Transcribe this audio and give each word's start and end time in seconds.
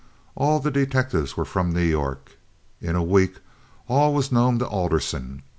All 0.33 0.59
the 0.59 0.71
detectives 0.71 1.37
were 1.37 1.45
from 1.45 1.73
New 1.73 1.83
York. 1.83 2.31
In 2.81 2.95
a 2.95 3.03
week 3.03 3.35
all 3.87 4.15
was 4.15 4.31
known 4.31 4.57
to 4.57 4.67
Alderson. 4.67 5.43